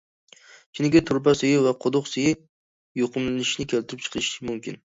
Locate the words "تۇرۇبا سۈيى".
1.09-1.59